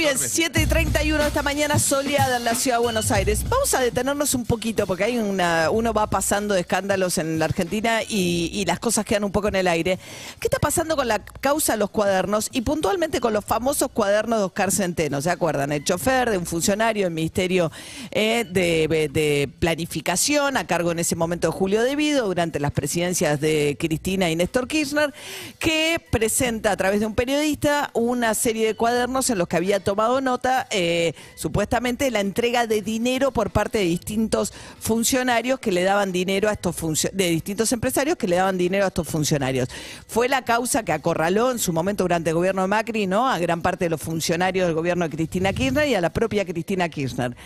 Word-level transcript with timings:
Muy 0.00 0.06
bien, 0.06 0.18
7 0.18 0.62
y 0.62 0.64
31 0.64 1.22
esta 1.24 1.42
mañana 1.42 1.78
soleada 1.78 2.38
en 2.38 2.44
la 2.44 2.54
ciudad 2.54 2.78
de 2.78 2.84
Buenos 2.84 3.10
Aires. 3.10 3.44
Vamos 3.46 3.74
a 3.74 3.80
detenernos 3.80 4.32
un 4.32 4.46
poquito 4.46 4.86
porque 4.86 5.04
hay 5.04 5.18
una, 5.18 5.68
uno 5.70 5.92
va 5.92 6.08
pasando 6.08 6.54
de 6.54 6.60
escándalos 6.60 7.18
en 7.18 7.38
la 7.38 7.44
Argentina 7.44 8.00
y, 8.08 8.50
y 8.50 8.64
las 8.64 8.80
cosas 8.80 9.04
quedan 9.04 9.24
un 9.24 9.30
poco 9.30 9.48
en 9.48 9.56
el 9.56 9.68
aire. 9.68 9.98
¿Qué 10.40 10.46
está 10.46 10.58
pasando 10.58 10.96
con 10.96 11.06
la 11.06 11.18
causa 11.18 11.74
de 11.74 11.80
los 11.80 11.90
cuadernos 11.90 12.48
y 12.50 12.62
puntualmente 12.62 13.20
con 13.20 13.34
los 13.34 13.44
famosos 13.44 13.90
cuadernos 13.90 14.38
de 14.38 14.44
Oscar 14.46 14.72
Centeno? 14.72 15.20
¿Se 15.20 15.28
acuerdan? 15.28 15.70
El 15.70 15.84
chofer 15.84 16.30
de 16.30 16.38
un 16.38 16.46
funcionario 16.46 17.04
del 17.04 17.12
Ministerio 17.12 17.70
eh, 18.10 18.46
de, 18.50 19.10
de 19.12 19.50
Planificación 19.58 20.56
a 20.56 20.66
cargo 20.66 20.92
en 20.92 21.00
ese 21.00 21.14
momento 21.14 21.48
de 21.48 21.52
Julio 21.52 21.82
Devido 21.82 22.26
durante 22.26 22.58
las 22.58 22.72
presidencias 22.72 23.38
de 23.38 23.76
Cristina 23.78 24.30
y 24.30 24.36
Néstor 24.36 24.66
Kirchner 24.66 25.12
que 25.58 26.02
presenta 26.10 26.72
a 26.72 26.76
través 26.78 27.00
de 27.00 27.06
un 27.06 27.14
periodista 27.14 27.90
una 27.92 28.32
serie 28.32 28.66
de 28.66 28.74
cuadernos 28.74 29.28
en 29.28 29.36
los 29.36 29.46
que 29.46 29.56
había 29.56 29.84
tomado 29.90 30.20
nota, 30.20 30.68
eh, 30.70 31.14
supuestamente, 31.34 32.12
la 32.12 32.20
entrega 32.20 32.68
de 32.68 32.80
dinero 32.80 33.32
por 33.32 33.50
parte 33.50 33.78
de 33.78 33.84
distintos 33.84 34.52
funcionarios 34.78 35.58
que 35.58 35.72
le 35.72 35.82
daban 35.82 36.12
dinero 36.12 36.48
a 36.48 36.52
estos 36.52 36.76
de 37.12 37.30
distintos 37.30 37.72
empresarios 37.72 38.16
que 38.16 38.28
le 38.28 38.36
daban 38.36 38.56
dinero 38.56 38.84
a 38.84 38.88
estos 38.88 39.08
funcionarios. 39.08 39.68
Fue 40.06 40.28
la 40.28 40.42
causa 40.42 40.84
que 40.84 40.92
acorraló 40.92 41.50
en 41.50 41.58
su 41.58 41.72
momento 41.72 42.04
durante 42.04 42.30
el 42.30 42.36
gobierno 42.36 42.62
de 42.62 42.68
Macri, 42.68 43.08
¿no? 43.08 43.28
A 43.28 43.40
gran 43.40 43.62
parte 43.62 43.86
de 43.86 43.90
los 43.90 44.00
funcionarios 44.00 44.68
del 44.68 44.76
gobierno 44.76 45.08
de 45.08 45.10
Cristina 45.10 45.52
Kirchner 45.52 45.88
y 45.88 45.96
a 45.96 46.00
la 46.00 46.10
propia 46.10 46.44
Cristina 46.44 46.88
Kirchner. 46.88 47.36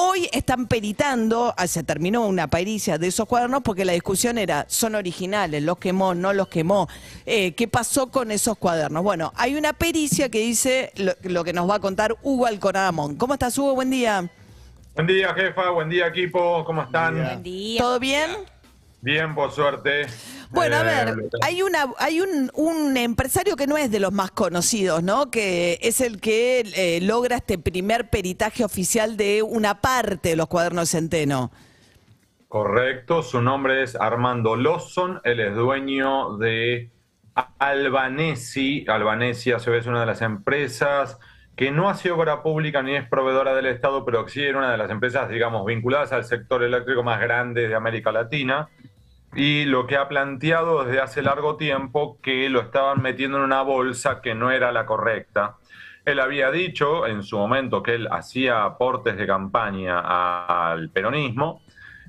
Hoy 0.00 0.28
están 0.32 0.68
peritando, 0.68 1.52
ah, 1.56 1.66
se 1.66 1.82
terminó 1.82 2.24
una 2.24 2.46
pericia 2.46 2.98
de 2.98 3.08
esos 3.08 3.26
cuadernos 3.26 3.62
porque 3.64 3.84
la 3.84 3.94
discusión 3.94 4.38
era, 4.38 4.64
son 4.68 4.94
originales, 4.94 5.60
los 5.64 5.78
quemó, 5.78 6.14
no 6.14 6.32
los 6.32 6.46
quemó, 6.46 6.88
eh, 7.26 7.52
¿qué 7.54 7.66
pasó 7.66 8.08
con 8.08 8.30
esos 8.30 8.56
cuadernos? 8.58 9.02
Bueno, 9.02 9.32
hay 9.34 9.56
una 9.56 9.72
pericia 9.72 10.28
que 10.28 10.38
dice 10.38 10.92
lo, 10.94 11.14
lo 11.24 11.42
que 11.42 11.52
nos 11.52 11.68
va 11.68 11.74
a 11.74 11.80
contar 11.80 12.16
Hugo 12.22 12.46
Alcoramón. 12.46 13.16
¿Cómo 13.16 13.34
estás, 13.34 13.58
Hugo? 13.58 13.74
Buen 13.74 13.90
día. 13.90 14.30
Buen 14.94 15.08
día, 15.08 15.34
jefa. 15.34 15.70
Buen 15.70 15.88
día, 15.88 16.06
equipo. 16.06 16.64
¿Cómo 16.64 16.82
están? 16.82 17.42
¿Todo 17.76 17.98
bien? 17.98 18.30
Bien, 19.00 19.34
por 19.34 19.52
suerte. 19.52 20.06
Bueno, 20.50 20.76
a 20.76 20.80
Eh, 20.80 20.84
ver, 20.84 21.14
hay 21.40 21.62
una, 21.62 21.92
hay 21.98 22.20
un, 22.20 22.50
un 22.54 22.96
empresario 22.96 23.54
que 23.56 23.66
no 23.66 23.76
es 23.76 23.90
de 23.90 24.00
los 24.00 24.12
más 24.12 24.30
conocidos, 24.32 25.02
¿no? 25.02 25.30
Que 25.30 25.78
es 25.82 26.00
el 26.00 26.20
que 26.20 26.60
eh, 26.74 27.00
logra 27.02 27.36
este 27.36 27.58
primer 27.58 28.10
peritaje 28.10 28.64
oficial 28.64 29.16
de 29.16 29.42
una 29.42 29.80
parte 29.80 30.30
de 30.30 30.36
los 30.36 30.48
cuadernos 30.48 30.90
de 30.90 30.98
Centeno. 30.98 31.52
Correcto. 32.48 33.22
Su 33.22 33.42
nombre 33.42 33.82
es 33.82 33.94
Armando 33.96 34.56
Lawson. 34.56 35.20
Él 35.24 35.40
es 35.40 35.54
dueño 35.54 36.36
de 36.38 36.90
Albanesi. 37.58 38.84
Albanesi, 38.88 39.52
a 39.52 39.58
su 39.58 39.70
vez, 39.70 39.82
es 39.82 39.86
una 39.86 40.00
de 40.00 40.06
las 40.06 40.22
empresas 40.22 41.18
que 41.56 41.70
no 41.72 41.88
hace 41.90 42.10
obra 42.10 42.42
pública 42.42 42.82
ni 42.82 42.94
es 42.96 43.06
proveedora 43.08 43.54
del 43.54 43.66
Estado, 43.66 44.04
pero 44.04 44.26
sí 44.28 44.42
era 44.42 44.58
una 44.58 44.70
de 44.70 44.78
las 44.78 44.90
empresas, 44.90 45.28
digamos, 45.28 45.66
vinculadas 45.66 46.12
al 46.12 46.24
sector 46.24 46.62
eléctrico 46.62 47.02
más 47.02 47.20
grande 47.20 47.68
de 47.68 47.74
América 47.74 48.12
Latina. 48.12 48.68
Y 49.34 49.66
lo 49.66 49.86
que 49.86 49.96
ha 49.96 50.08
planteado 50.08 50.84
desde 50.84 51.00
hace 51.00 51.22
largo 51.22 51.56
tiempo 51.56 52.18
que 52.22 52.48
lo 52.48 52.60
estaban 52.60 53.02
metiendo 53.02 53.38
en 53.38 53.44
una 53.44 53.62
bolsa 53.62 54.20
que 54.20 54.34
no 54.34 54.50
era 54.50 54.72
la 54.72 54.86
correcta. 54.86 55.56
Él 56.04 56.20
había 56.20 56.50
dicho 56.50 57.06
en 57.06 57.22
su 57.22 57.36
momento 57.36 57.82
que 57.82 57.94
él 57.94 58.08
hacía 58.10 58.64
aportes 58.64 59.16
de 59.18 59.26
campaña 59.26 60.00
al 60.00 60.88
peronismo, 60.88 61.62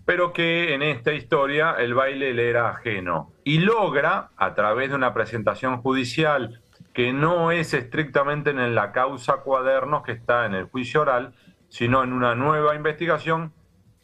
pero 0.06 0.32
que 0.32 0.74
en 0.74 0.82
esta 0.82 1.12
historia 1.12 1.76
el 1.78 1.94
baile 1.94 2.34
le 2.34 2.50
era 2.50 2.70
ajeno. 2.70 3.34
Y 3.44 3.60
logra, 3.60 4.30
a 4.38 4.56
través 4.56 4.90
de 4.90 4.96
una 4.96 5.14
presentación 5.14 5.82
judicial 5.82 6.62
que 6.94 7.14
no 7.14 7.52
es 7.52 7.74
estrictamente 7.74 8.52
en 8.52 8.74
la 8.74 8.92
causa 8.92 9.38
cuadernos 9.38 10.04
que 10.04 10.14
está 10.14 10.46
en 10.46 10.54
el 10.54 10.66
juicio 10.66 11.02
oral, 11.02 11.34
sino 11.68 12.04
en 12.04 12.14
una 12.14 12.36
nueva 12.36 12.76
investigación, 12.76 13.54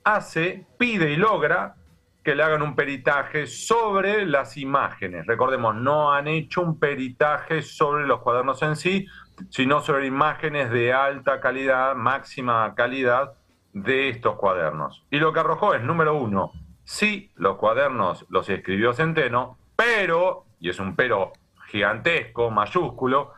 hace, 0.04 0.66
pide 0.78 1.12
y 1.12 1.16
logra 1.16 1.75
que 2.25 2.34
le 2.34 2.41
hagan 2.41 2.63
un 2.63 2.75
peritaje 2.75 3.46
sobre 3.46 4.25
las 4.25 4.58
imágenes. 4.58 5.28
Recordemos, 5.28 5.75
no 5.75 6.12
han 6.12 6.28
hecho 6.28 6.62
un 6.63 6.80
peritaje 6.80 7.62
sobre 7.62 8.08
los 8.08 8.22
cuadernos 8.22 8.63
en 8.63 8.75
sí, 8.75 9.06
sino 9.52 9.80
sobre 9.81 10.08
imágenes 10.08 10.72
de 10.72 10.91
alta 10.91 11.40
calidad, 11.40 11.94
máxima 11.96 12.74
calidad 12.74 13.34
de 13.74 14.09
estos 14.09 14.38
cuadernos. 14.38 15.06
Y 15.12 15.19
lo 15.19 15.34
que 15.34 15.41
arrojó 15.41 15.75
es, 15.75 15.84
número 15.84 16.16
uno, 16.16 16.52
sí, 16.84 17.31
los 17.36 17.58
cuadernos 17.58 18.25
los 18.30 18.50
escribió 18.50 18.94
Centeno, 18.94 19.59
pero, 19.75 20.46
y 20.59 20.69
es 20.69 20.80
un 20.80 20.96
pero 20.96 21.31
gigantesco, 21.68 22.50
mayúsculo, 22.50 23.34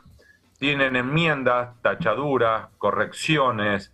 tienen 0.60 0.96
enmiendas, 0.96 1.76
tachaduras, 1.82 2.70
correcciones, 2.78 3.94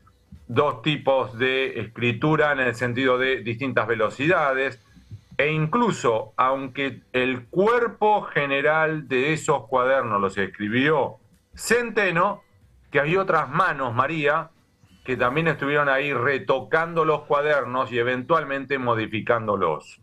dos 0.53 0.81
tipos 0.81 1.37
de 1.37 1.79
escritura 1.79 2.51
en 2.51 2.59
el 2.59 2.75
sentido 2.75 3.17
de 3.17 3.41
distintas 3.41 3.87
velocidades, 3.87 4.79
e 5.37 5.51
incluso, 5.51 6.33
aunque 6.37 7.01
el 7.11 7.47
cuerpo 7.47 8.21
general 8.23 9.07
de 9.07 9.33
esos 9.33 9.67
cuadernos 9.67 10.21
los 10.21 10.37
escribió 10.37 11.17
Centeno, 11.55 12.43
que 12.91 12.99
hay 12.99 13.17
otras 13.17 13.49
manos, 13.49 13.95
María, 13.95 14.51
que 15.03 15.17
también 15.17 15.47
estuvieron 15.47 15.89
ahí 15.89 16.13
retocando 16.13 17.03
los 17.03 17.23
cuadernos 17.23 17.91
y 17.91 17.97
eventualmente 17.97 18.77
modificándolos. 18.77 19.99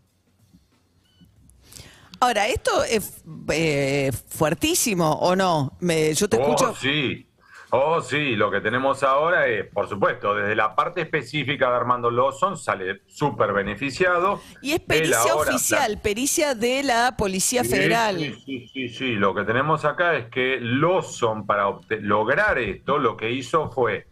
Ahora, 2.18 2.48
¿esto 2.48 2.84
es 2.84 3.22
eh, 3.50 4.10
fuertísimo 4.28 5.10
o 5.12 5.34
no? 5.34 5.72
Me- 5.80 6.12
yo 6.12 6.28
te 6.28 6.36
oh, 6.36 6.40
escucho. 6.40 6.74
sí. 6.74 7.29
Oh, 7.72 8.00
sí, 8.00 8.34
lo 8.34 8.50
que 8.50 8.60
tenemos 8.60 9.04
ahora 9.04 9.46
es, 9.46 9.64
por 9.66 9.88
supuesto, 9.88 10.34
desde 10.34 10.56
la 10.56 10.74
parte 10.74 11.02
específica 11.02 11.70
de 11.70 11.76
Armando 11.76 12.10
Lawson 12.10 12.56
sale 12.56 13.02
súper 13.06 13.52
beneficiado. 13.52 14.40
Y 14.60 14.72
es 14.72 14.80
pericia 14.80 15.32
ahora- 15.32 15.50
oficial, 15.50 16.00
pericia 16.02 16.54
de 16.56 16.82
la 16.82 17.14
Policía 17.16 17.62
Sí, 17.62 17.70
Federal. 17.70 18.16
Sí, 18.18 18.34
sí, 18.44 18.68
sí, 18.72 18.88
sí. 18.88 19.12
Lo 19.14 19.34
que 19.36 19.44
tenemos 19.44 19.84
acá 19.84 20.16
es 20.16 20.26
que 20.26 20.58
Lawson, 20.60 21.46
para 21.46 21.66
lograr 22.00 22.58
esto, 22.58 22.98
lo 22.98 23.16
que 23.16 23.30
hizo 23.30 23.70
fue 23.70 24.06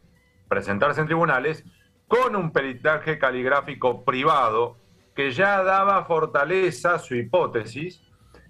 presentarse 0.49 1.01
en 1.01 1.07
tribunales 1.07 1.65
con 2.07 2.37
un 2.37 2.53
peritaje 2.53 3.19
caligráfico 3.19 4.05
privado 4.05 4.77
que 5.17 5.33
ya 5.33 5.65
daba 5.65 6.05
fortaleza 6.05 6.95
a 6.95 6.99
su 7.01 7.17
hipótesis. 7.17 8.01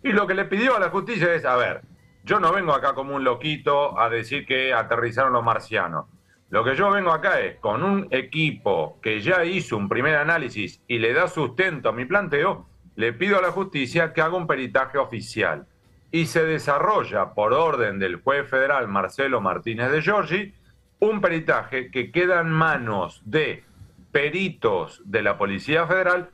Y 0.04 0.12
lo 0.12 0.26
que 0.26 0.34
le 0.34 0.44
pidió 0.44 0.76
a 0.76 0.80
la 0.80 0.90
justicia 0.90 1.32
es, 1.34 1.46
a 1.46 1.56
ver, 1.56 1.80
yo 2.28 2.38
no 2.38 2.52
vengo 2.52 2.74
acá 2.74 2.92
como 2.92 3.16
un 3.16 3.24
loquito 3.24 3.98
a 3.98 4.10
decir 4.10 4.44
que 4.44 4.74
aterrizaron 4.74 5.32
los 5.32 5.42
marcianos. 5.42 6.04
Lo 6.50 6.62
que 6.62 6.76
yo 6.76 6.90
vengo 6.90 7.10
acá 7.10 7.40
es 7.40 7.56
con 7.56 7.82
un 7.82 8.06
equipo 8.10 8.98
que 9.00 9.22
ya 9.22 9.46
hizo 9.46 9.78
un 9.78 9.88
primer 9.88 10.14
análisis 10.14 10.82
y 10.86 10.98
le 10.98 11.14
da 11.14 11.28
sustento 11.28 11.88
a 11.88 11.92
mi 11.92 12.04
planteo, 12.04 12.68
le 12.96 13.14
pido 13.14 13.38
a 13.38 13.42
la 13.42 13.50
justicia 13.50 14.12
que 14.12 14.20
haga 14.20 14.36
un 14.36 14.46
peritaje 14.46 14.98
oficial. 14.98 15.66
Y 16.10 16.26
se 16.26 16.44
desarrolla 16.44 17.32
por 17.32 17.54
orden 17.54 17.98
del 17.98 18.16
juez 18.16 18.46
federal 18.46 18.88
Marcelo 18.88 19.40
Martínez 19.40 19.90
de 19.90 20.02
Giorgi 20.02 20.54
un 21.00 21.22
peritaje 21.22 21.90
que 21.90 22.12
queda 22.12 22.42
en 22.42 22.50
manos 22.50 23.22
de 23.24 23.64
peritos 24.12 25.00
de 25.06 25.22
la 25.22 25.38
Policía 25.38 25.86
Federal, 25.86 26.28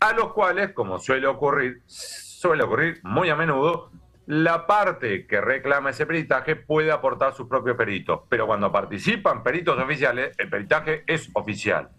a 0.00 0.12
los 0.12 0.32
cuales, 0.32 0.72
como 0.72 0.98
suele 0.98 1.28
ocurrir, 1.28 1.82
suele 1.86 2.64
ocurrir 2.64 3.00
muy 3.04 3.28
a 3.28 3.36
menudo, 3.36 3.90
la 4.26 4.66
parte 4.66 5.26
que 5.26 5.40
reclama 5.40 5.90
ese 5.90 6.04
peritaje 6.04 6.56
puede 6.56 6.90
aportar 6.90 7.32
sus 7.32 7.48
propios 7.48 7.76
peritos, 7.76 8.22
pero 8.28 8.46
cuando 8.46 8.72
participan 8.72 9.42
peritos 9.42 9.78
oficiales, 9.78 10.34
el 10.38 10.50
peritaje 10.50 11.04
es 11.06 11.30
oficial. 11.34 11.90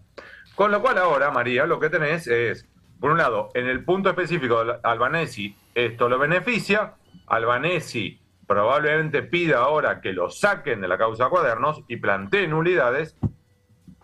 Con 0.54 0.70
lo 0.70 0.82
cual 0.82 0.98
ahora, 0.98 1.30
María, 1.30 1.66
lo 1.66 1.80
que 1.80 1.88
tenés 1.88 2.26
es, 2.26 2.68
por 3.00 3.12
un 3.12 3.18
lado, 3.18 3.48
en 3.54 3.66
el 3.66 3.84
punto 3.84 4.10
específico 4.10 4.64
de 4.64 4.74
Albanesi, 4.82 5.56
esto 5.74 6.08
lo 6.08 6.18
beneficia, 6.18 6.94
Albanesi 7.26 8.20
probablemente 8.46 9.22
pida 9.22 9.58
ahora 9.58 10.00
que 10.00 10.12
lo 10.12 10.30
saquen 10.30 10.80
de 10.80 10.88
la 10.88 10.96
causa 10.96 11.28
cuadernos 11.28 11.82
y 11.86 11.96
planteen 11.96 12.50
nulidades, 12.50 13.14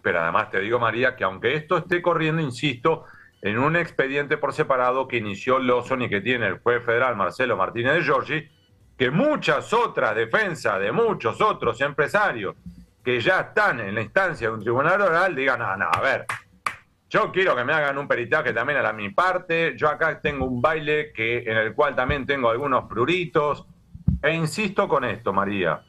pero 0.02 0.20
además 0.20 0.50
te 0.50 0.60
digo, 0.60 0.78
María, 0.78 1.16
que 1.16 1.24
aunque 1.24 1.54
esto 1.54 1.78
esté 1.78 2.02
corriendo, 2.02 2.42
insisto, 2.42 3.04
en 3.44 3.58
un 3.58 3.76
expediente 3.76 4.38
por 4.38 4.54
separado 4.54 5.06
que 5.06 5.18
inició 5.18 5.58
Lawson 5.58 6.00
y 6.00 6.08
que 6.08 6.22
tiene 6.22 6.46
el 6.46 6.60
juez 6.60 6.82
federal 6.82 7.14
Marcelo 7.14 7.58
Martínez 7.58 7.92
de 7.92 8.02
Giorgi, 8.02 8.48
que 8.96 9.10
muchas 9.10 9.70
otras 9.74 10.16
defensas 10.16 10.80
de 10.80 10.90
muchos 10.90 11.42
otros 11.42 11.78
empresarios 11.82 12.56
que 13.04 13.20
ya 13.20 13.40
están 13.40 13.80
en 13.80 13.94
la 13.94 14.00
instancia 14.00 14.48
de 14.48 14.54
un 14.54 14.62
tribunal 14.62 14.98
oral 15.02 15.36
digan, 15.36 15.58
no, 15.58 15.76
no, 15.76 15.90
a 15.92 16.00
ver, 16.00 16.24
yo 17.10 17.30
quiero 17.30 17.54
que 17.54 17.64
me 17.64 17.74
hagan 17.74 17.98
un 17.98 18.08
peritaje 18.08 18.54
también 18.54 18.78
a 18.78 18.82
la 18.82 18.94
mi 18.94 19.10
parte, 19.10 19.74
yo 19.76 19.90
acá 19.90 20.22
tengo 20.22 20.46
un 20.46 20.62
baile 20.62 21.12
que, 21.12 21.40
en 21.40 21.58
el 21.58 21.74
cual 21.74 21.94
también 21.94 22.24
tengo 22.24 22.48
algunos 22.48 22.88
pruritos, 22.88 23.66
e 24.22 24.32
insisto 24.32 24.88
con 24.88 25.04
esto, 25.04 25.34
María, 25.34 25.82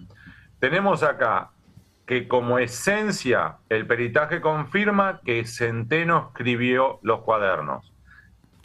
tenemos 0.60 1.04
acá 1.04 1.52
que 2.06 2.28
como 2.28 2.60
esencia 2.60 3.57
el 3.69 3.88
peritaje 3.88 4.42
confirma 4.42 5.22
que 5.25 5.46
Centeno 5.46 6.31
escribió 6.34 7.00
los 7.02 7.22
cuadernos. 7.22 7.94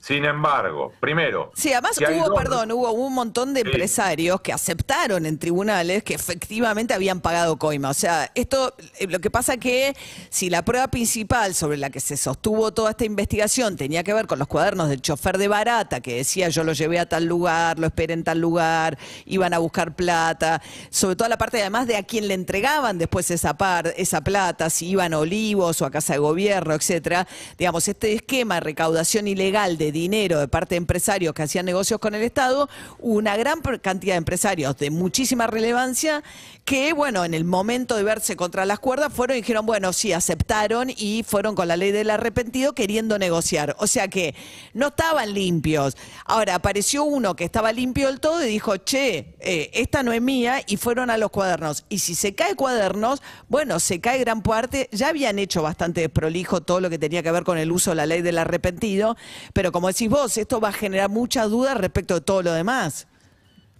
Sin 0.00 0.25
embargo, 0.25 0.93
primero. 0.99 1.52
Sí, 1.55 1.73
además 1.73 1.99
hubo, 1.99 2.29
dos- 2.31 2.38
perdón, 2.38 2.73
hubo 2.73 2.91
un 2.93 3.12
montón 3.14 3.52
de 3.55 3.61
Sí. 3.61 3.67
empresarios 3.69 4.41
que 4.41 4.52
aceptaron 4.52 5.26
en 5.26 5.38
tribunales 5.38 6.02
que 6.02 6.14
efectivamente 6.14 6.94
habían 6.94 7.20
pagado 7.20 7.58
coima. 7.58 7.91
O 7.91 7.94
sea, 7.94 8.31
esto, 8.35 8.75
eh, 8.99 9.06
lo 9.06 9.19
que 9.20 9.31
pasa 9.31 9.56
que 9.58 9.94
si 10.31 10.49
la 10.50 10.64
prueba 10.64 10.88
principal 10.88 11.55
sobre 11.55 11.76
la 11.76 11.91
que 11.91 12.00
se 12.00 12.17
sostuvo 12.17 12.73
toda 12.73 12.91
esta 12.91 13.05
investigación 13.05 13.76
tenía 13.76 14.02
que 14.02 14.14
ver 14.14 14.26
con 14.26 14.38
los 14.38 14.49
cuadernos 14.49 14.88
del 14.88 15.02
chofer 15.02 15.37
de 15.38 15.49
Barata, 15.49 16.00
que 16.00 16.17
decía 16.17 16.49
yo 16.49 16.64
lo 16.64 16.73
llevé 16.73 16.99
a 16.99 17.08
tal 17.08 17.26
lugar, 17.26 17.79
lo 17.79 17.87
esperé 17.87 18.14
en 18.14 18.25
tal 18.25 18.38
lugar, 18.41 18.99
iban 19.26 19.52
a 19.55 19.58
buscar 19.58 19.94
plata, 19.94 20.62
sobre 20.88 21.14
todo 21.17 21.29
la 21.29 21.38
parte 21.38 21.61
además 21.61 21.87
de 21.87 21.97
a 21.97 22.02
quién 22.02 22.26
le 22.26 22.35
entregaban 22.35 22.97
después 22.99 23.31
esa 23.31 23.56
par, 23.56 23.93
esa 23.97 24.23
plata, 24.23 24.70
si 24.70 24.88
iban 24.88 25.12
a 25.14 25.19
Olivos 25.19 25.82
o 25.82 25.87
a 25.87 25.91
Casa 25.91 26.14
de 26.14 26.19
Gobierno, 26.20 26.75
etcétera. 26.75 27.26
Digamos, 27.58 27.87
este 27.87 28.14
esquema 28.14 28.55
de 28.56 28.61
recaudación 28.61 29.29
ilegal 29.29 29.76
de 29.76 29.89
dinero 29.92 30.40
de 30.40 30.48
parte 30.48 30.75
de 30.75 30.78
empresarios 30.78 31.34
que 31.34 31.42
hacían 31.42 31.66
negocios 31.66 32.00
con 32.00 32.14
el 32.14 32.22
Estado, 32.22 32.69
una 32.98 33.37
gran 33.37 33.60
cantidad 33.60 34.14
de 34.14 34.19
empresarios 34.19 34.76
de 34.76 34.90
muchísima 34.90 35.46
relevancia 35.46 36.22
que, 36.64 36.92
bueno, 36.92 37.25
en 37.25 37.34
el 37.34 37.44
momento 37.44 37.96
de 37.96 38.02
verse 38.02 38.37
contra 38.37 38.64
las 38.64 38.78
cuerdas 38.78 39.12
fueron 39.12 39.37
y 39.37 39.40
dijeron, 39.40 39.66
bueno, 39.66 39.92
sí, 39.92 40.12
aceptaron 40.12 40.90
y 40.90 41.25
fueron 41.26 41.54
con 41.54 41.69
la 41.69 41.76
ley 41.76 41.90
del 41.90 42.10
arrepentido 42.10 42.75
queriendo 42.75 43.19
negociar. 43.19 43.75
O 43.78 43.87
sea 43.87 44.08
que 44.08 44.34
no 44.75 44.88
estaban 44.88 45.32
limpios. 45.34 45.96
Ahora 46.25 46.54
apareció 46.54 47.04
uno 47.04 47.34
que 47.34 47.44
estaba 47.44 47.72
limpio 47.72 48.06
del 48.06 48.20
todo 48.20 48.44
y 48.44 48.48
dijo, 48.48 48.76
che, 48.76 49.34
eh, 49.40 49.70
esta 49.72 50.02
no 50.02 50.12
es 50.12 50.22
mía 50.22 50.62
y 50.66 50.76
fueron 50.76 51.10
a 51.10 51.19
los 51.19 51.31
cuadernos. 51.31 51.84
Y 51.88 52.00
si 52.00 52.14
se 52.14 52.34
cae 52.34 52.54
cuadernos, 52.54 53.22
bueno, 53.48 53.81
se 53.81 54.00
cae 54.00 54.19
gran 54.19 54.42
parte. 54.42 54.88
Ya 54.92 55.08
habían 55.08 55.38
hecho 55.38 55.62
bastante 55.62 56.02
desprolijo 56.02 56.60
todo 56.60 56.81
lo 56.81 56.90
que 56.90 56.98
tenía 56.98 57.22
que 57.22 57.31
ver 57.31 57.44
con 57.44 57.58
el 57.58 57.72
uso 57.72 57.90
de 57.90 57.96
la 57.96 58.06
ley 58.06 58.22
del 58.22 58.38
arrepentido, 58.38 59.16
pero 59.52 59.72
como 59.72 59.79
decís 59.88 60.08
vos, 60.08 60.36
esto 60.36 60.60
va 60.60 60.68
a 60.68 60.72
generar 60.72 61.08
muchas 61.08 61.50
dudas 61.50 61.76
respecto 61.76 62.14
de 62.14 62.20
todo 62.20 62.42
lo 62.42 62.52
demás. 62.52 63.06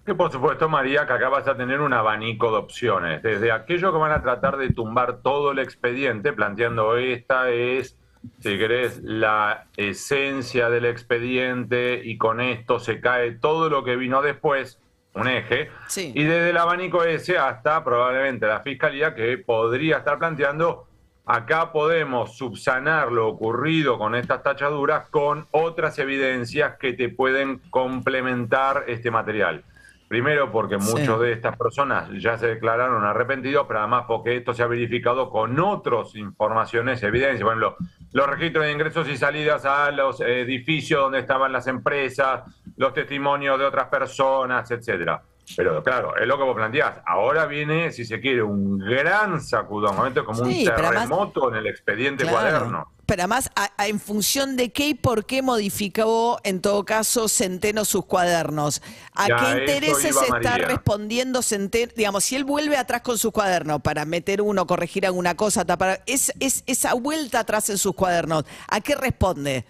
Que 0.05 0.15
por 0.15 0.33
supuesto, 0.33 0.69
María, 0.69 1.07
que 1.07 1.13
acá 1.13 1.29
vas 1.29 1.47
a 1.47 1.57
tener 1.57 1.81
un 1.81 1.93
abanico 1.93 2.51
de 2.51 2.57
opciones. 2.57 3.23
Desde 3.23 3.53
aquellos 3.53 3.93
que 3.93 3.99
van 3.99 4.13
a 4.13 4.23
tratar 4.23 4.57
de 4.57 4.71
tumbar 4.71 5.19
todo 5.23 5.53
el 5.53 5.59
expediente, 5.59 6.33
planteando 6.33 6.97
esta 6.97 7.51
es, 7.51 7.97
si 8.41 8.59
querés, 8.59 9.01
la 9.03 9.67
esencia 9.77 10.71
del 10.71 10.87
expediente 10.87 12.01
y 12.03 12.19
con 12.19 12.41
esto 12.41 12.79
se 12.79 13.01
cae 13.01 13.33
todo 13.33 13.69
lo 13.69 13.85
que 13.85 13.97
vino 13.97 14.23
después, 14.23 14.81
un 15.15 15.29
eje. 15.29 15.71
Sí. 15.89 16.13
Y 16.15 16.25
desde 16.25 16.51
el 16.51 16.57
abanico 16.57 17.05
ese 17.05 17.39
hasta 17.39 17.85
probablemente 17.85 18.47
la 18.47 18.61
fiscalía 18.61 19.15
que 19.15 19.39
podría 19.39 19.99
estar 19.99 20.19
planteando, 20.19 20.87
acá 21.33 21.71
podemos 21.71 22.37
subsanar 22.37 23.13
lo 23.13 23.29
ocurrido 23.29 23.99
con 23.99 24.17
estas 24.17 24.43
tachaduras 24.43 25.09
con 25.11 25.47
otras 25.53 25.97
evidencias 26.01 26.77
que 26.77 26.93
te 26.93 27.09
pueden 27.09 27.59
complementar 27.71 28.85
este 28.89 29.13
material. 29.13 29.63
Primero 30.09 30.51
porque 30.51 30.81
Sí. 30.81 30.91
muchos 30.93 31.21
de 31.21 31.31
estas 31.31 31.57
personas 31.57 32.09
ya 32.19 32.37
se 32.37 32.49
declararon 32.49 33.05
arrepentidos, 33.05 33.65
pero 33.69 33.79
además 33.79 34.07
porque 34.09 34.39
esto 34.39 34.53
se 34.55 34.65
ha 34.65 34.67
verificado 34.67 35.31
con 35.31 35.57
otras 35.61 36.17
informaciones, 36.17 37.01
evidencias. 37.05 37.43
Por 37.43 37.53
ejemplo, 37.53 37.77
los 38.13 38.27
registros 38.27 38.65
de 38.65 38.73
ingresos 38.73 39.09
y 39.09 39.17
salidas 39.17 39.65
a 39.65 39.93
los 39.93 40.21
edificios 40.21 41.01
donde 41.01 41.21
estaban 41.21 41.53
las 41.53 41.69
empresas, 41.69 42.43
los 42.77 42.93
testimonios 42.93 43.57
de 43.57 43.67
otras 43.67 43.87
personas, 43.87 44.69
etcétera. 44.69 45.23
Pero 45.57 45.83
claro, 45.83 46.17
es 46.17 46.27
lo 46.27 46.37
que 46.39 46.45
vos 46.45 46.55
planteás. 46.55 46.99
Ahora 47.07 47.47
viene, 47.47 47.91
si 47.93 48.05
se 48.05 48.21
quiere, 48.21 48.43
un 48.43 48.79
gran 48.79 49.41
sacudón, 49.41 49.97
momento 49.97 50.25
como 50.25 50.45
Sí, 50.45 50.65
un 50.67 50.73
además- 50.73 50.93
terremoto 50.95 51.49
en 51.51 51.57
el 51.57 51.67
expediente 51.67 52.23
Claro. 52.25 52.37
cuaderno. 52.39 52.93
Pero 53.07 53.23
además, 53.23 53.51
a- 53.57 53.71
a- 53.77 53.89
en 53.89 53.99
función 53.99 54.57
de 54.57 54.71
qué 54.71 54.89
y 54.91 54.95
por 54.95 55.27
qué 55.27 55.43
modificó, 55.43 56.39
en 56.45 56.61
todo 56.61 56.85
caso, 56.85 57.27
Centeno 57.29 57.85
sus 57.85 58.05
cuadernos. 58.07 58.81
¿A 59.17 59.27
Ya, 59.27 59.37
qué 59.37 59.61
intereses 59.63 60.15
está 60.17 60.29
María. 60.51 60.69
respondiendo 60.69 61.43
Centeno? 61.43 61.93
Digamos, 61.97 62.23
si 62.23 62.37
él 62.37 62.45
vuelve 62.45 62.77
atrás 62.77 63.01
con 63.01 63.19
sus 63.19 63.33
cuadernos 63.33 63.81
para 63.81 64.05
meter 64.05 64.41
uno, 64.41 64.65
corregir 64.65 65.05
alguna 65.07 65.35
cosa, 65.37 65.65
tapar. 65.65 66.03
Es, 66.07 66.33
es 66.39 66.63
esa 66.69 66.95
vuelta 66.95 67.41
atrás 67.41 67.69
en 67.71 67.79
sus 67.79 67.95
cuadernos. 67.95 68.45
¿A 68.69 68.81
qué 68.81 68.95
responde? 68.95 69.65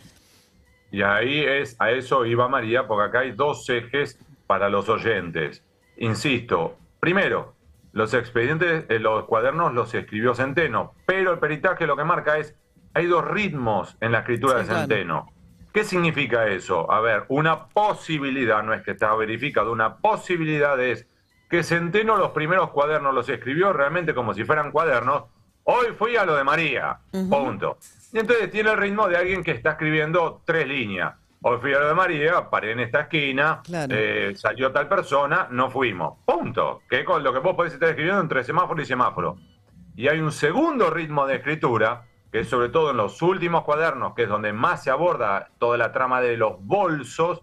Y 0.92 1.00
ahí 1.02 1.40
es, 1.42 1.76
a 1.78 1.92
eso 1.92 2.26
iba 2.26 2.46
María, 2.48 2.86
porque 2.86 3.08
acá 3.08 3.20
hay 3.20 3.32
dos 3.32 3.66
ejes 3.70 4.18
para 4.46 4.68
los 4.68 4.88
oyentes. 4.90 5.62
Insisto, 6.00 6.78
primero, 6.98 7.54
los 7.92 8.14
expedientes, 8.14 8.86
eh, 8.88 8.98
los 8.98 9.24
cuadernos 9.24 9.74
los 9.74 9.92
escribió 9.94 10.34
Centeno, 10.34 10.94
pero 11.06 11.32
el 11.32 11.38
peritaje 11.38 11.86
lo 11.86 11.94
que 11.94 12.04
marca 12.04 12.38
es, 12.38 12.56
hay 12.94 13.04
dos 13.06 13.22
ritmos 13.24 13.98
en 14.00 14.12
la 14.12 14.20
escritura 14.20 14.54
Sí, 14.54 14.58
de 14.60 14.64
claro. 14.64 14.80
Centeno. 14.80 15.26
¿Qué 15.74 15.84
significa 15.84 16.46
eso? 16.48 16.90
A 16.90 17.00
ver, 17.00 17.26
una 17.28 17.66
posibilidad, 17.68 18.62
no 18.62 18.72
es 18.72 18.82
que 18.82 18.92
está 18.92 19.14
verificado, 19.14 19.70
una 19.72 19.98
posibilidad 19.98 20.80
es 20.80 21.06
que 21.50 21.62
Centeno 21.62 22.16
los 22.16 22.30
primeros 22.30 22.70
cuadernos 22.70 23.14
los 23.14 23.28
escribió 23.28 23.72
realmente 23.74 24.14
como 24.14 24.32
si 24.32 24.42
fueran 24.44 24.72
cuadernos. 24.72 25.24
Hoy 25.64 25.88
fui 25.98 26.16
a 26.16 26.24
lo 26.24 26.34
de 26.34 26.44
María, 26.44 26.98
punto. 27.28 27.76
Y 28.12 28.20
entonces 28.20 28.50
tiene 28.50 28.70
el 28.70 28.78
ritmo 28.78 29.06
de 29.06 29.18
alguien 29.18 29.44
que 29.44 29.50
está 29.50 29.72
escribiendo 29.72 30.40
tres 30.46 30.66
líneas. 30.66 31.14
Hoy 31.42 31.56
fui 31.58 31.72
a 31.72 31.78
lo 31.80 31.88
de 31.88 31.94
María, 31.94 32.50
paré 32.50 32.72
en 32.72 32.80
esta 32.80 33.00
esquina, 33.02 33.62
Claro. 33.64 33.94
eh, 33.96 34.34
salió 34.36 34.70
tal 34.72 34.88
persona, 34.88 35.48
no 35.50 35.70
fuimos. 35.70 36.18
Punto. 36.26 36.82
Que 36.88 37.02
con 37.02 37.22
lo 37.24 37.32
que 37.32 37.38
vos 37.38 37.56
podés 37.56 37.72
estar 37.72 37.88
escribiendo 37.88 38.20
entre 38.20 38.44
semáforo 38.44 38.82
y 38.82 38.84
semáforo. 38.84 39.36
Y 39.96 40.08
hay 40.08 40.18
un 40.20 40.32
segundo 40.32 40.90
ritmo 40.90 41.26
de 41.26 41.36
escritura, 41.36 42.02
que 42.30 42.40
es 42.40 42.48
sobre 42.50 42.68
todo 42.68 42.90
en 42.90 42.98
los 42.98 43.22
últimos 43.22 43.64
cuadernos, 43.64 44.12
que 44.14 44.24
es 44.24 44.28
donde 44.28 44.52
más 44.52 44.84
se 44.84 44.90
aborda 44.90 45.48
toda 45.58 45.78
la 45.78 45.92
trama 45.92 46.20
de 46.20 46.36
los 46.36 46.56
bolsos, 46.60 47.42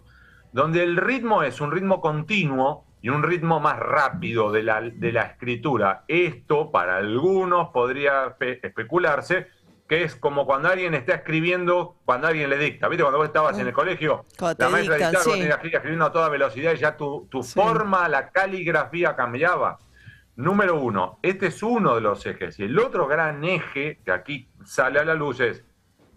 donde 0.52 0.84
el 0.84 0.96
ritmo 0.96 1.42
es 1.42 1.60
un 1.60 1.72
ritmo 1.72 2.00
continuo 2.00 2.84
y 3.02 3.08
un 3.08 3.24
ritmo 3.24 3.58
más 3.58 3.80
rápido 3.80 4.52
de 4.52 4.62
la, 4.62 4.80
de 4.80 5.10
la 5.12 5.22
escritura. 5.22 6.04
Esto, 6.06 6.70
para 6.70 6.98
algunos, 6.98 7.70
podría 7.70 8.26
espe- 8.38 8.60
especularse 8.62 9.48
que 9.88 10.02
es 10.04 10.14
como 10.16 10.44
cuando 10.44 10.68
alguien 10.68 10.94
está 10.94 11.14
escribiendo, 11.14 11.96
cuando 12.04 12.26
alguien 12.28 12.50
le 12.50 12.58
dicta. 12.58 12.88
¿Viste? 12.88 13.02
Cuando 13.02 13.18
vos 13.18 13.26
estabas 13.26 13.58
en 13.58 13.66
el 13.68 13.72
colegio, 13.72 14.24
Cuando 14.38 14.56
te 14.56 14.64
la 14.64 14.70
maestra 14.70 14.94
dictan, 14.96 15.10
dictaba, 15.12 15.24
vos 15.24 15.34
sí. 15.34 15.40
ir 15.68 15.74
escribiendo 15.74 16.04
a 16.04 16.12
toda 16.12 16.28
velocidad 16.28 16.72
y 16.74 16.76
ya 16.76 16.96
tu, 16.96 17.26
tu 17.30 17.42
Sí. 17.42 17.54
forma, 17.58 18.06
la 18.08 18.28
caligrafía 18.30 19.16
cambiaba. 19.16 19.78
Número 20.36 20.78
uno, 20.78 21.18
este 21.22 21.46
es 21.46 21.62
uno 21.62 21.94
de 21.94 22.00
los 22.02 22.24
ejes. 22.26 22.58
Y 22.60 22.64
el 22.64 22.78
otro 22.78 23.06
gran 23.08 23.42
eje 23.44 23.98
que 24.04 24.12
aquí 24.12 24.48
sale 24.64 25.00
a 25.00 25.04
la 25.04 25.14
luz 25.14 25.40
es 25.40 25.64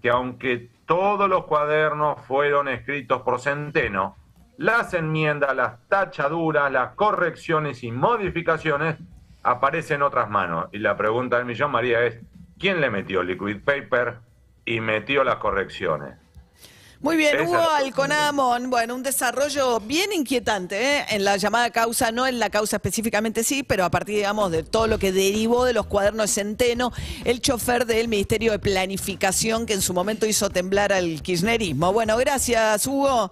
que 0.01 0.09
aunque 0.09 0.69
todos 0.85 1.29
los 1.29 1.45
cuadernos 1.45 2.21
fueron 2.27 2.67
escritos 2.67 3.21
por 3.21 3.39
Centeno, 3.39 4.17
las 4.57 4.93
enmiendas, 4.93 5.55
las 5.55 5.87
tachaduras, 5.87 6.71
las 6.71 6.93
correcciones 6.95 7.83
y 7.83 7.91
modificaciones 7.91 8.97
aparecen 9.43 9.95
en 9.95 10.01
otras 10.03 10.29
manos. 10.29 10.67
Y 10.71 10.79
la 10.79 10.95
pregunta 10.97 11.37
del 11.37 11.45
millón, 11.45 11.71
María, 11.71 12.03
es, 12.05 12.19
¿quién 12.61 12.79
le 12.79 12.89
metió 12.91 13.23
liquid 13.23 13.57
paper 13.65 14.19
y 14.63 14.79
metió 14.79 15.25
las 15.25 15.37
correcciones? 15.37 16.13
Muy 16.99 17.17
bien, 17.17 17.35
Esa 17.35 17.49
Hugo 17.49 17.67
Alconamon. 17.71 18.69
Bueno, 18.69 18.93
un 18.93 19.01
desarrollo 19.01 19.79
bien 19.79 20.13
inquietante 20.13 20.99
¿eh? 20.99 21.05
en 21.09 21.25
la 21.25 21.37
llamada 21.37 21.71
causa, 21.71 22.11
no 22.11 22.27
en 22.27 22.37
la 22.37 22.51
causa 22.51 22.75
específicamente 22.75 23.43
sí, 23.43 23.63
pero 23.63 23.83
a 23.83 23.89
partir, 23.89 24.17
digamos, 24.17 24.51
de 24.51 24.61
todo 24.61 24.85
lo 24.85 24.99
que 24.99 25.11
derivó 25.11 25.65
de 25.65 25.73
los 25.73 25.87
cuadernos 25.87 26.27
de 26.27 26.33
Centeno, 26.43 26.91
el 27.25 27.41
chofer 27.41 27.87
del 27.87 28.07
Ministerio 28.07 28.51
de 28.51 28.59
Planificación 28.59 29.65
que 29.65 29.73
en 29.73 29.81
su 29.81 29.95
momento 29.95 30.27
hizo 30.27 30.51
temblar 30.51 30.93
al 30.93 31.23
kirchnerismo. 31.23 31.91
Bueno, 31.91 32.15
gracias, 32.17 32.85
Hugo. 32.85 33.31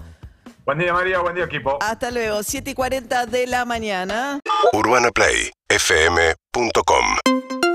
Buen 0.65 0.79
día, 0.79 0.91
María, 0.91 1.19
buen 1.19 1.35
día, 1.35 1.45
equipo. 1.45 1.77
Hasta 1.79 2.09
luego, 2.09 2.41
7 2.41 2.71
y 2.71 2.73
40 2.73 3.27
de 3.27 3.45
la 3.45 3.65
mañana. 3.65 4.39
UrbanaPlayFM.com 4.73 7.68